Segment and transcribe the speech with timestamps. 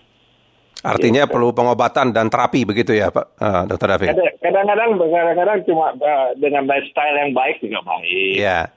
[0.84, 1.32] Artinya gitu.
[1.32, 4.08] perlu pengobatan dan terapi begitu ya Pak uh, Dokter David?
[4.44, 8.36] Kadang-kadang kadang-kadang cuma uh, dengan lifestyle yang baik juga baik.
[8.36, 8.68] Yeah.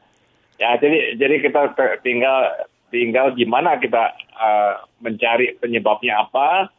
[0.58, 6.74] Ya, jadi jadi kita tinggal tinggal gimana kita uh, mencari penyebabnya apa.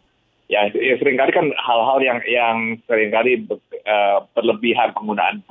[0.48, 2.56] Ya, ya sering kali kan hal-hal yang yang
[2.88, 3.44] sering kali
[3.84, 5.44] uh, berlebihan penggunaan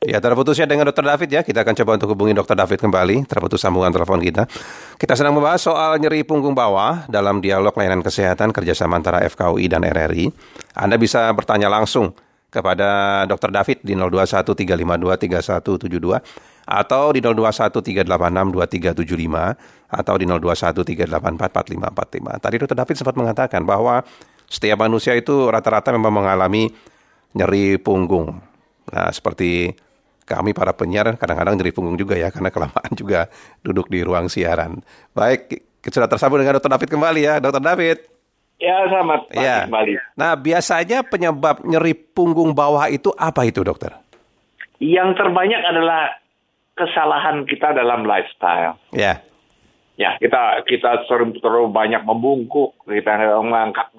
[0.00, 1.04] Ya, terputusnya dengan Dr.
[1.04, 1.44] David ya.
[1.44, 2.56] Kita akan coba untuk hubungi Dr.
[2.56, 3.28] David kembali.
[3.28, 4.48] Terputus sambungan telepon kita.
[4.96, 9.84] Kita sedang membahas soal nyeri punggung bawah dalam dialog layanan kesehatan kerjasama antara FKUI dan
[9.84, 10.32] RRI.
[10.72, 12.16] Anda bisa bertanya langsung
[12.48, 13.52] kepada Dr.
[13.52, 22.38] David di 0213523172 atau di 0213862375 atau di 0213844545.
[22.38, 22.78] Tadi Dr.
[22.78, 24.06] David sempat mengatakan bahwa
[24.46, 26.70] setiap manusia itu rata-rata memang mengalami
[27.34, 28.38] nyeri punggung.
[28.94, 29.74] Nah, seperti
[30.22, 33.26] kami para penyiar kadang-kadang nyeri punggung juga ya karena kelamaan juga
[33.66, 34.78] duduk di ruang siaran.
[35.10, 36.70] Baik, sudah tersambung dengan Dr.
[36.70, 37.58] David kembali ya, Dr.
[37.58, 38.06] David.
[38.60, 39.64] Ya, selamat pagi ya.
[39.64, 39.92] kembali.
[40.20, 43.96] Nah, biasanya penyebab nyeri punggung bawah itu apa itu, dokter?
[44.76, 46.20] Yang terbanyak adalah
[46.80, 48.80] kesalahan kita dalam lifestyle.
[48.96, 48.96] Ya.
[48.96, 49.16] Yeah.
[50.00, 53.92] Ya, kita kita sering terlalu banyak membungkuk, kita mengangkat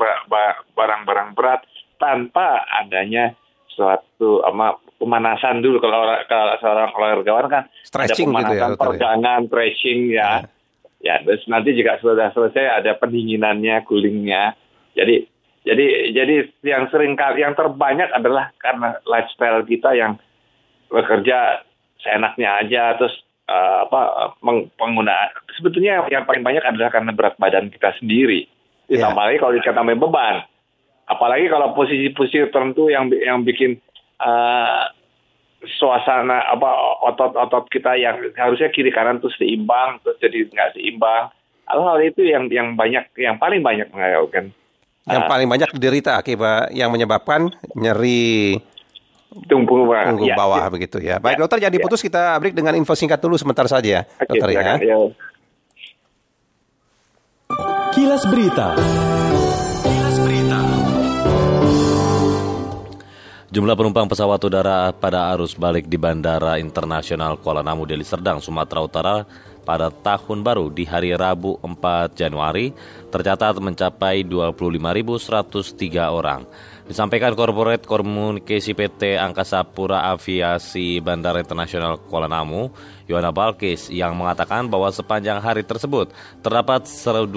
[0.73, 1.61] barang-barang berat
[2.01, 3.37] tanpa adanya
[3.69, 9.41] suatu ama pemanasan dulu kalau kalau seorang olahragawan kan Stretching ada pemanasan gitu ya, pergangan,
[9.41, 9.47] ya?
[9.47, 10.17] stretching ya.
[10.17, 10.39] Yeah.
[11.01, 14.53] Ya, terus nanti juga sudah selesai ada pendinginannya, coolingnya.
[14.97, 15.25] Jadi
[15.65, 20.17] jadi jadi yang sering yang terbanyak adalah karena lifestyle kita yang
[20.89, 21.65] bekerja
[22.01, 23.13] seenaknya aja terus
[23.49, 24.33] uh, apa
[24.77, 28.47] penggunaan sebetulnya yang paling banyak adalah karena berat badan kita sendiri.
[28.91, 29.27] Ditambah yeah.
[29.31, 30.35] lagi kalau ditambah beban.
[31.07, 33.79] Apalagi kalau posisi-posisi tertentu yang yang bikin
[34.23, 34.87] uh,
[35.77, 36.69] suasana apa
[37.11, 41.29] otot-otot kita yang harusnya kiri kanan tuh seimbang terus jadi nggak seimbang.
[41.67, 44.51] Hal-hal itu yang yang banyak yang paling banyak mengatakan
[45.09, 48.61] yang uh, paling banyak diderita akibat yang menyebabkan nyeri
[49.31, 50.11] Tunggu bawah.
[50.11, 50.67] Tunggu ya, bawah ya.
[50.67, 51.15] begitu ya.
[51.23, 52.05] Baik ya, dokter jangan diputus ya.
[52.11, 54.75] kita break dengan info singkat dulu sebentar saja okay, dokter ya.
[54.75, 54.97] ya.
[57.95, 58.75] Kilas Berita.
[59.87, 60.59] Kilas Berita.
[63.51, 68.79] Jumlah penumpang pesawat udara pada arus balik di Bandara Internasional Kuala Namu Deli Serdang, Sumatera
[68.79, 69.15] Utara
[69.63, 72.71] pada tahun baru di hari Rabu 4 Januari
[73.11, 76.47] tercatat mencapai 25.103 orang.
[76.91, 82.67] Disampaikan Korporat Komunikasi PT Angkasa Pura Aviasi Bandara Internasional Kuala Namu,
[83.07, 86.11] Yohana Balkis, yang mengatakan bahwa sepanjang hari tersebut
[86.43, 87.31] terdapat 201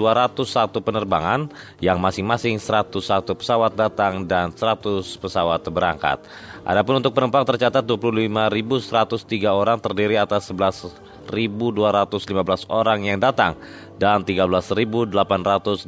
[0.83, 1.47] penerbangan
[1.79, 2.99] yang masing-masing 101
[3.31, 6.19] pesawat datang dan 100 pesawat berangkat.
[6.67, 13.57] Adapun untuk penumpang tercatat 25.103 orang terdiri atas 11 1.215 orang yang datang
[13.97, 15.87] dan 13.888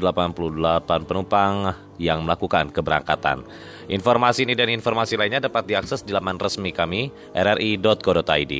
[1.06, 3.44] penumpang yang melakukan keberangkatan.
[3.89, 8.53] Informasi ini dan informasi lainnya dapat diakses di laman resmi kami rri.co.id.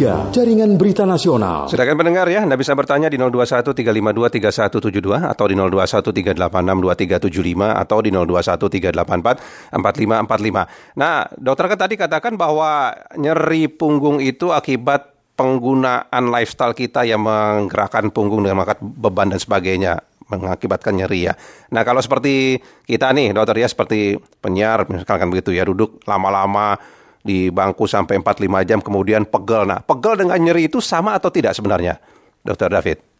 [0.00, 1.68] 3, Jaringan Berita Nasional.
[1.68, 10.96] Silakan pendengar ya, Anda bisa bertanya di 0213523172 atau di 0213862375 atau di 0213844545.
[10.96, 18.08] Nah, dokter kan tadi katakan bahwa nyeri punggung itu akibat penggunaan lifestyle kita yang menggerakkan
[18.08, 20.00] punggung dengan mengangkat beban dan sebagainya
[20.32, 21.36] mengakibatkan nyeri ya.
[21.74, 26.78] Nah kalau seperti kita nih dokter ya seperti penyiar misalkan begitu ya duduk lama-lama
[27.20, 29.68] di bangku sampai 4-5 jam kemudian pegel.
[29.68, 32.00] Nah, pegel dengan nyeri itu sama atau tidak sebenarnya,
[32.40, 33.10] Dokter David?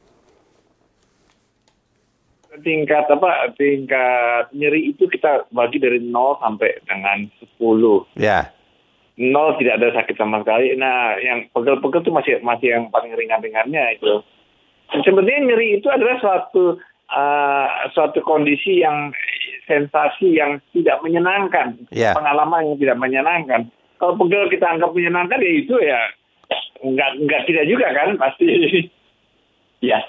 [2.60, 6.12] tingkat apa tingkat nyeri itu kita bagi dari 0
[6.44, 7.24] sampai dengan
[7.56, 8.20] 10.
[8.20, 8.52] Ya.
[9.20, 10.72] Nol tidak ada sakit sama sekali.
[10.80, 14.24] Nah, yang pegel-pegel itu masih masih yang paling ringan-ringannya itu.
[15.04, 16.80] Sebenarnya nyeri itu adalah suatu
[17.12, 19.12] uh, suatu kondisi yang
[19.68, 22.16] sensasi yang tidak menyenangkan, Ya.
[22.16, 23.68] pengalaman yang tidak menyenangkan.
[24.00, 26.00] Kalau pegel kita anggap menyenangkan ya itu ya
[26.80, 28.46] nggak nggak tidak juga kan pasti.
[29.84, 30.00] ya.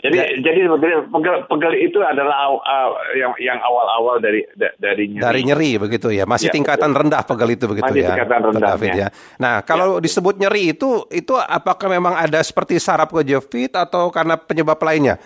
[0.00, 0.24] Jadi Ya.
[0.40, 2.64] jadi sebetulnya pegel pegel itu adalah aw-
[3.12, 5.20] yang yang awal-awal dari da- dari nyeri.
[5.20, 6.24] Dari nyeri begitu ya.
[6.24, 8.16] Masih Ya, tingkatan rendah pegel itu begitu Masih ya.
[8.16, 8.70] tingkatan rendahnya.
[8.74, 9.08] David ya.
[9.36, 14.80] Nah, kalau disebut nyeri itu itu apakah memang ada seperti saraf kejepit atau karena penyebab
[14.80, 15.20] lainnya?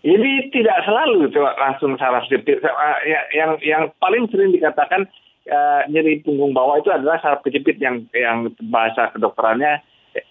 [0.00, 2.56] Ini tidak selalu itu langsung saraf kejepit.
[2.58, 2.70] Eh,
[3.06, 5.04] ya- Yang yang paling sering dikatakan
[5.46, 9.80] eh, nyeri punggung bawah itu adalah saraf kejepit yang yang bahasa kedokterannya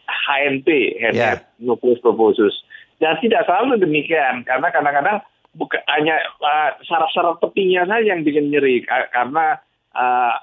[0.06, 0.68] HNP,
[1.02, 2.54] hernia nucleus pulposus.
[2.96, 5.20] Dan tidak selalu demikian karena kadang-kadang
[5.56, 9.60] bukan hanya eh, saraf-saraf tepinya saja yang bikin nyeri Ka- karena
[9.96, 10.34] eh,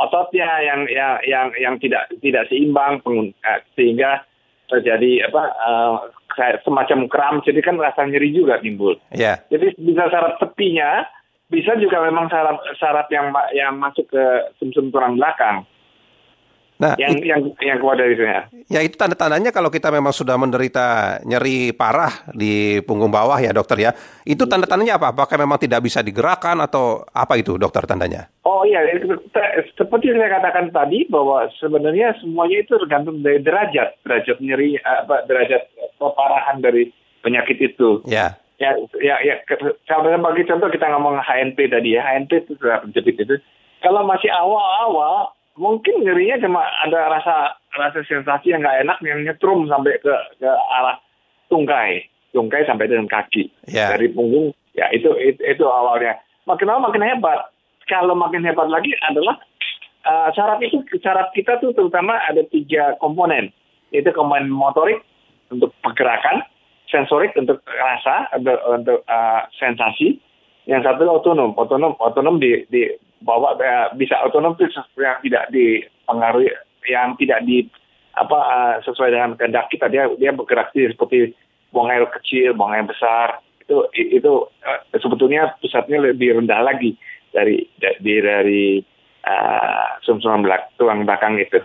[0.00, 4.24] ototnya yang yang yang yang tidak tidak seimbang pengun- eh, sehingga
[4.70, 5.94] terjadi apa eh,
[6.62, 8.96] semacam kram jadi kan rasa nyeri juga timbul.
[9.12, 9.42] Ya.
[9.50, 11.04] Jadi bisa saraf tepinya,
[11.50, 14.24] bisa juga memang saraf saraf yang yang masuk ke
[14.62, 15.66] sumsum tulang belakang
[16.80, 18.48] Nah, yang yang yang keluar dari sana.
[18.72, 23.84] Ya itu tanda-tandanya kalau kita memang sudah menderita nyeri parah di punggung bawah ya dokter
[23.84, 23.92] ya.
[24.24, 25.12] Itu tanda-tandanya apa?
[25.12, 28.32] Apakah memang tidak bisa digerakkan atau apa itu dokter tandanya?
[28.48, 28.80] Oh iya,
[29.76, 35.28] seperti yang saya katakan tadi bahwa sebenarnya semuanya itu tergantung dari derajat, derajat nyeri apa
[35.28, 35.68] derajat
[36.00, 36.88] keparahan dari
[37.20, 38.00] penyakit itu.
[38.08, 38.40] Ya.
[38.60, 39.40] Ya, ya, ya.
[39.88, 43.36] Kalau bagi contoh kita ngomong HNP tadi ya, HNP itu sudah penjepit itu.
[43.80, 49.64] Kalau masih awal-awal, mungkin nyerinya cuma ada rasa rasa sensasi yang nggak enak yang nyetrum
[49.64, 51.00] sampai ke ke arah
[51.48, 52.04] tungkai,
[52.36, 53.96] tungkai sampai dengan kaki Ya.
[53.96, 54.52] dari punggung.
[54.76, 56.20] Ya itu, itu itu awalnya.
[56.44, 57.48] Makin lama makin hebat.
[57.88, 59.40] Kalau makin hebat lagi adalah
[60.04, 63.50] uh, saraf itu saraf kita tuh terutama ada tiga komponen.
[63.90, 65.00] Itu komponen motorik
[65.50, 66.46] untuk pergerakan,
[66.90, 70.18] sensorik untuk rasa, untuk, untuk uh, sensasi.
[70.68, 72.90] Yang satu otonom, otonom, otonom di, di
[73.24, 74.68] bawa uh, bisa otonom itu
[75.00, 76.52] yang tidak dipengaruhi,
[76.86, 77.64] yang tidak di
[78.14, 79.88] apa uh, sesuai dengan kehendak kita.
[79.88, 81.32] Dia dia bergerak seperti
[81.72, 83.40] buang air kecil, buang air besar.
[83.64, 86.94] Itu itu uh, sebetulnya pusatnya lebih rendah lagi
[87.32, 88.64] dari dari dari
[89.24, 91.62] uh, belak, tulang belakang itu.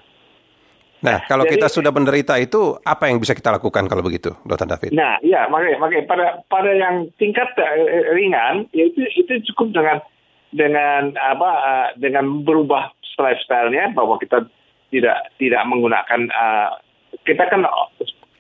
[1.06, 4.66] Nah, kalau Jadi- kita sudah menderita itu apa yang bisa kita lakukan kalau begitu, Dokter
[4.66, 4.92] David?
[4.98, 9.98] Nah, iya makanya makanya pada pada yang tingkat eh, ringan ya itu itu cukup dengan
[10.50, 14.44] dengan apa eh, dengan berubah lifestyle-nya bahwa kita
[14.90, 16.70] tidak tidak menggunakan eh,
[17.24, 17.64] kita kan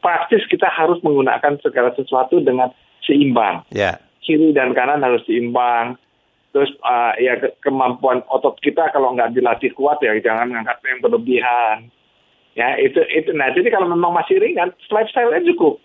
[0.04, 2.74] praktis kita harus menggunakan segala sesuatu dengan
[3.06, 3.64] seimbang.
[3.74, 4.02] Ya.
[4.26, 6.02] Kiri dan kanan harus seimbang.
[6.56, 11.00] Terus eh, ya ke- kemampuan otot kita kalau nggak dilatih kuat ya jangan ngangkat yang
[11.04, 11.78] berlebihan.
[12.56, 13.36] Ya itu itu.
[13.36, 15.76] Nah jadi kalau memang masih ringan, lifestyle-nya cukup.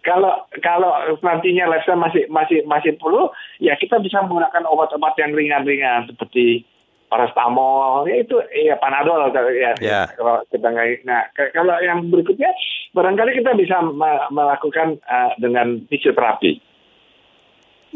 [0.00, 3.28] Kalau kalau nantinya lifestyle masih masih masih perlu,
[3.60, 6.64] ya kita bisa menggunakan obat-obat yang ringan-ringan seperti
[7.12, 8.34] paracetamol, ya itu
[8.64, 9.76] ya panadol ya.
[9.78, 10.08] Ya.
[10.16, 12.50] Kalau kita nggak, nah kalau yang berikutnya
[12.96, 16.64] barangkali kita bisa me- melakukan eh, dengan fisioterapi.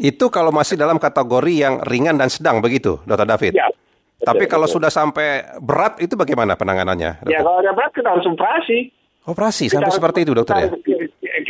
[0.01, 3.51] Itu kalau masih dalam kategori yang ringan dan sedang begitu, Dokter David.
[3.57, 3.67] Ya.
[4.21, 7.25] Tapi kalau sudah sampai berat itu bagaimana penanganannya?
[7.25, 7.41] ya dokter?
[7.41, 8.77] kalau ada berat kita harus operasi.
[9.21, 10.69] Operasi Kita sampai harus- seperti itu, dokter ya?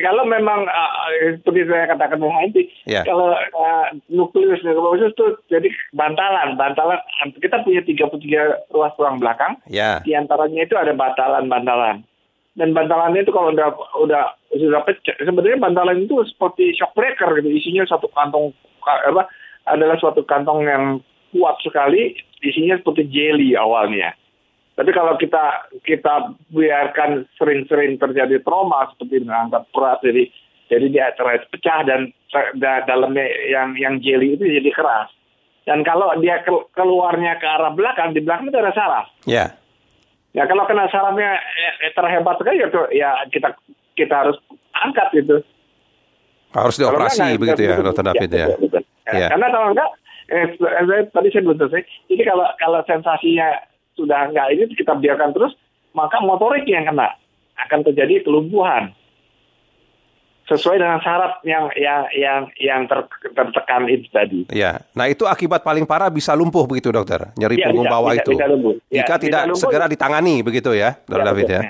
[0.01, 3.05] Kalau memang uh, seperti saya katakan nanti, Ya.
[3.05, 6.99] kalau uh, nukleus nukleus itu jadi bantalan, bantalan.
[7.37, 9.55] Kita punya 33 ruas tulang belakang.
[9.67, 10.01] Ya.
[10.01, 12.03] Di antaranya itu ada bantalan-bantalan.
[12.51, 17.47] Dan bantalannya itu kalau udah udah sudah pecah, sebenarnya bantalan itu seperti shock breaker gitu.
[17.47, 18.51] Isinya satu kantong
[18.83, 19.31] ka- apa
[19.65, 20.83] adalah suatu kantong yang
[21.31, 22.11] kuat sekali,
[22.41, 24.17] isinya seperti jelly awalnya.
[24.75, 30.23] Tapi kalau kita kita biarkan sering-sering terjadi trauma seperti mengangkat berat, jadi
[30.71, 32.09] jadi dia terus pecah dan
[32.57, 35.11] da- dalamnya yang yang jelly itu jadi keras.
[35.67, 39.05] Dan kalau dia ke- keluarnya ke arah belakang, di belakang itu ada saraf.
[39.29, 39.53] Ya.
[40.31, 41.37] Ya kalau kena sarafnya
[41.83, 43.53] eh, terhebat sekali ya, ya kita
[43.93, 44.39] kita harus
[44.73, 45.37] angkat itu.
[46.55, 48.47] Harus dioperasi begitu ya, Dokter David ya.
[48.47, 48.81] Ya,
[49.11, 49.27] Ya.
[49.27, 49.89] Karena kalau enggak,
[50.31, 51.83] eh, eh, tadi saya belum selesai.
[52.07, 53.59] Jadi kalau kalau sensasinya
[53.93, 55.51] sudah enggak ini kita biarkan terus,
[55.91, 57.11] maka motorik yang kena
[57.59, 58.95] akan terjadi kelumpuhan.
[60.41, 64.43] sesuai dengan syarat yang yang yang yang ter, tertekan itu tadi.
[64.51, 68.11] Ya, nah itu akibat paling parah bisa lumpuh begitu dokter, nyeri Ya, punggung bisa, bawah
[68.11, 68.31] bisa, itu.
[68.35, 68.73] bisa lumpuh.
[68.91, 69.61] Ya, Jika bisa tidak lumpuh.
[69.63, 71.55] segera ditangani begitu ya, dokter Ya, David betul.
[71.55, 71.61] ya.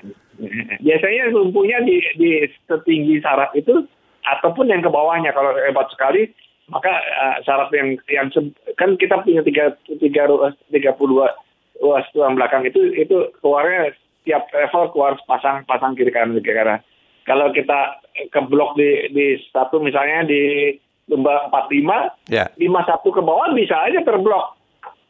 [0.81, 2.31] Biasanya lumpuhnya di di
[2.65, 3.85] setinggi saraf itu
[4.25, 6.33] ataupun yang ke bawahnya kalau hebat sekali
[6.71, 8.31] maka uh, saraf yang yang
[8.79, 11.27] kan kita punya tiga tiga ruas tiga puluh dua
[11.83, 13.91] ruas tulang belakang itu itu keluarnya
[14.23, 16.79] tiap level keluar pasang pasang kiri kanan kiri kanan.
[17.27, 18.01] Kalau kita
[18.33, 20.73] keblok di di satu misalnya di
[21.11, 24.55] lomba 45 Ya, 51 ke bawah bisa aja terblok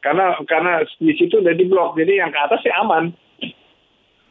[0.01, 3.13] karena karena di situ udah diblok jadi yang ke atas sih aman.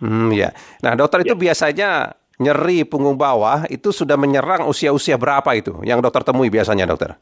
[0.03, 0.51] hmm, ya.
[0.83, 1.31] Nah dokter Ya.
[1.31, 6.89] itu biasanya nyeri punggung bawah itu sudah menyerang usia-usia berapa itu yang dokter temui biasanya
[6.89, 7.21] dokter?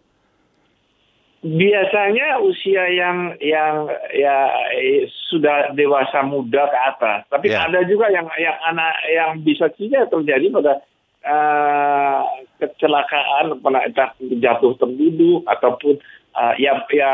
[1.38, 7.62] Biasanya usia yang yang ya eh, sudah dewasa muda ke atas, tapi Ya.
[7.62, 10.82] ada juga yang yang anak yang bisa saja terjadi pada
[11.22, 12.20] eh,
[12.58, 16.02] kecelakaan, pernah entah jatuh terduduk ataupun
[16.42, 17.10] eh, ya ya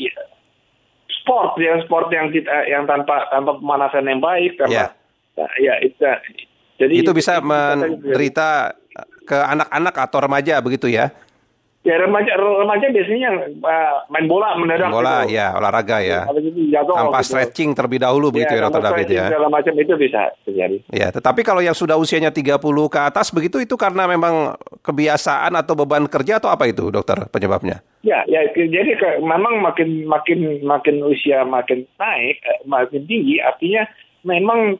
[0.00, 0.12] ya,
[1.20, 4.96] sport ya sport yang tidak yang tanpa tanpa pemanasan yang baik tanpa
[5.60, 6.00] ya itu
[6.78, 8.78] jadi itu bisa itu menderita
[9.26, 11.12] ke anak-anak atau remaja begitu ya?
[11.86, 15.40] ya remaja remaja biasanya eh, main bola mendadak Bola gitu.
[15.40, 16.20] ya, olahraga ya.
[16.28, 17.28] Habis itu jatuh Tanpa gitu.
[17.32, 19.26] stretching terlebih dahulu begitu ya, dokter tanpa David ya.
[19.32, 20.76] Segala macam itu bisa terjadi.
[20.92, 22.60] Ya, tetapi kalau yang sudah usianya 30
[22.92, 27.80] ke atas begitu itu karena memang kebiasaan atau beban kerja atau apa itu dokter penyebabnya?
[28.04, 33.88] Ya, ya jadi ke- memang makin makin makin usia makin naik, eh, makin tinggi, artinya
[34.28, 34.76] memang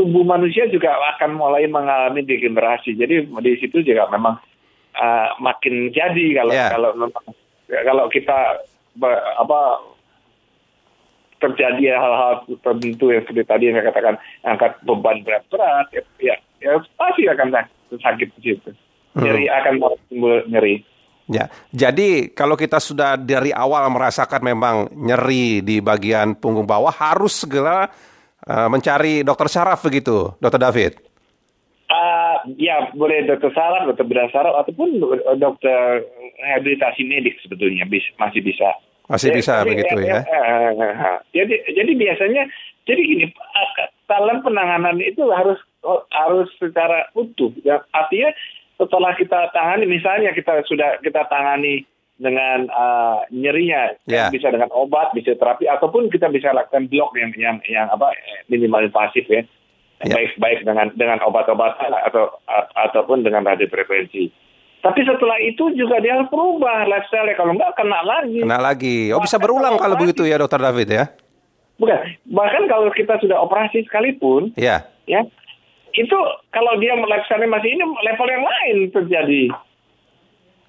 [0.00, 2.96] tubuh manusia juga akan mulai mengalami degenerasi.
[2.96, 4.40] Jadi di situ juga memang
[4.96, 6.72] eh, makin jadi kalau Ya.
[6.72, 6.90] kalau
[7.68, 8.64] kalau kita
[9.36, 9.60] apa
[11.40, 16.70] terjadi hal-hal tertentu yang seperti tadi yang saya katakan angkat beban berat-berat ya, ya, ya
[17.00, 17.48] pasti akan
[17.96, 18.70] sakit, di situ.
[19.16, 19.74] Nyeri akan
[20.06, 20.84] timbul nyeri.
[21.30, 27.38] Ya, jadi kalau kita sudah dari awal merasakan memang nyeri di bagian punggung bawah harus
[27.46, 27.86] segera
[28.46, 30.92] eh, mencari dokter saraf begitu, dokter David.
[31.90, 35.02] Ah, ya boleh dokter saraf, dokter bedah saraf ataupun
[35.42, 36.06] dokter
[36.38, 38.70] rehabilitasi medik sebetulnya bis- masih bisa.
[39.10, 40.22] Masih bisa Jadi, begitu ya?
[40.22, 41.18] eh, eh, eh, eh.
[41.34, 42.42] Jadi jadi biasanya
[42.86, 43.24] jadi gini
[44.06, 47.50] dalam penanganan itu harus oh, harus secara utuh.
[47.66, 48.30] Ya, artinya
[48.78, 51.89] setelah kita tangani misalnya kita sudah kita tangani
[52.20, 54.28] dengan ah, nyerinya Ya.
[54.28, 58.12] yang bisa dengan obat, bisa terapi ataupun kita bisa lakukan blok yang yang yang apa
[58.46, 59.42] minimal invasif ya.
[60.00, 60.14] Ya.
[60.14, 64.28] Baik baik dengan dengan obat-obatan atau a- ataupun dengan radiofrekuensi.
[64.80, 68.40] Tapi setelah itu juga dia harus berubah lifestyle kalau enggak kena lagi.
[68.40, 69.12] Kena lagi.
[69.12, 71.04] Oh bisa Bahkan berulang kalau operasi- begitu ya dokter David ya?
[71.76, 71.96] Bukan,
[72.28, 74.84] bahkan kalau kita sudah operasi sekalipun, Ya.
[75.04, 75.24] ya
[75.90, 76.16] itu
[76.48, 79.42] kalau dia lifestyle masih ini level yang lain terjadi.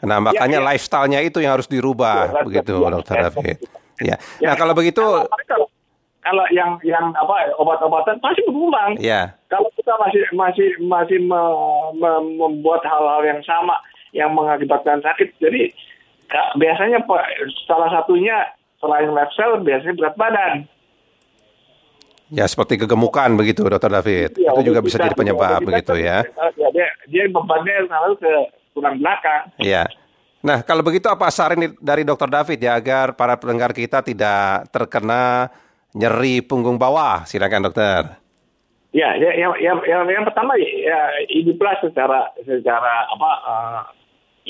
[0.01, 0.65] Nah makanya ya.
[0.73, 3.23] lifestyle-nya itu yang harus dirubah Ya, begitu ya, dokter ya.
[3.29, 3.57] David.
[4.01, 4.15] Ya.
[4.41, 5.65] Ya, Nah kalau begitu, kalau,
[6.25, 8.97] kalau, yang yang apa obat-obatan pasti berulang.
[8.97, 9.37] ya.
[9.49, 13.77] Kalau kita masih masih masih me- me- membuat hal-hal yang sama
[14.11, 15.69] yang mengakibatkan sakit, jadi
[16.57, 17.05] biasanya
[17.69, 18.49] salah satunya
[18.81, 20.53] selain lifestyle biasanya berat badan.
[22.31, 24.39] Ya seperti kegemukan begitu dokter David.
[24.39, 26.23] Ya, itu juga bisa jadi penyebab begitu ya.
[26.55, 28.33] ya dia, dia bebannya selalu ke
[28.73, 29.51] tulang belakang.
[29.59, 29.87] Iya.
[30.41, 35.53] Nah, kalau begitu apa saran dari Dokter David ya agar para pendengar kita tidak terkena
[35.93, 37.23] nyeri punggung bawah?
[37.29, 38.17] Silakan dokter.
[38.91, 43.81] Ya, ya yang, yang, yang, yang pertama ya hiduplah secara secara apa eh,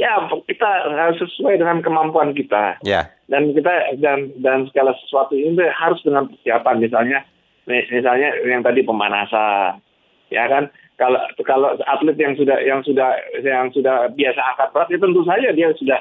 [0.01, 0.17] ya
[0.49, 6.01] kita harus sesuai dengan kemampuan kita Ya, dan kita dan dan segala sesuatu ini harus
[6.01, 7.19] dengan persiapan misalnya
[7.69, 9.77] misalnya yang tadi pemanasan
[10.33, 14.99] ya kan kalau kalau atlet yang sudah yang sudah yang sudah biasa angkat berat ya
[15.01, 15.99] tentu saja dia sudah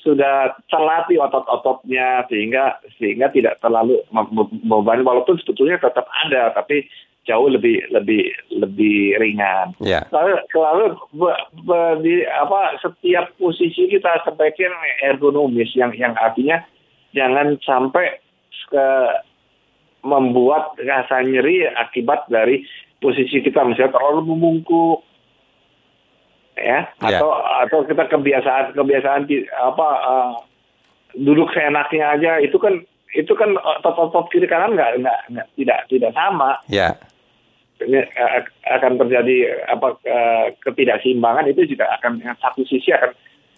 [0.00, 6.88] sudah terlatih otot-ototnya sehingga sehingga tidak terlalu membebani walaupun sebetulnya tetap ada tapi
[7.28, 9.76] jauh lebih lebih lebih ringan.
[9.84, 14.72] ya, Lalu selalu be- be- di apa setiap posisi kita sebaiknya
[15.04, 16.64] ergonomis yang yang artinya
[17.12, 18.24] jangan sampai
[18.72, 18.88] ke
[20.00, 22.64] membuat rasa nyeri akibat dari
[23.00, 25.00] posisi kita misalnya terlalu membungkuk
[26.54, 27.16] ya Ya.
[27.16, 30.34] atau atau kita kebiasaan kebiasaan di- apa eh,
[31.16, 36.54] duduk seenaknya aja itu kan itu kan otot-otot kiri kanan nggak nggak tidak tidak sama
[36.70, 36.94] ya,
[37.80, 38.06] eh,
[38.70, 43.10] akan terjadi apa eh, ketidakseimbangan itu juga akan satu sisi akan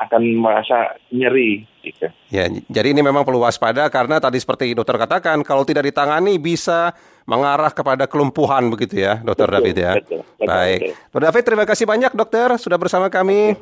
[0.02, 2.10] akan merasa nyeri gitu.
[2.26, 2.50] ya.
[2.50, 6.90] Jadi ini memang perlu waspada karena tadi seperti dokter katakan kalau tidak ditangani bisa
[7.24, 9.92] mengarah kepada kelumpuhan begitu ya, Dokter Betul, David ya.
[9.98, 10.80] betul, betul, Baik.
[10.80, 10.94] betul.
[11.12, 13.54] Dokter David, terima kasih banyak dokter sudah bersama kami.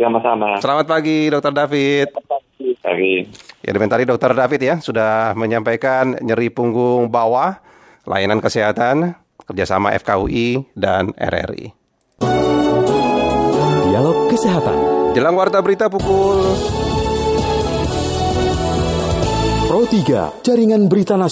[0.00, 0.56] Sama-sama.
[0.64, 2.08] Selamat pagi, Dokter David.
[2.80, 3.14] Pagi.
[3.60, 7.60] Ya, demikian tadi Dokter David ya sudah menyampaikan nyeri punggung bawah,
[8.08, 9.12] layanan kesehatan,
[9.44, 11.76] kerjasama FKUI dan RRI.
[13.84, 14.78] Dialog Kesehatan.
[15.12, 16.38] Jelang warta berita pukul
[19.66, 21.28] Pro 3, Jaringan Berita Nasional.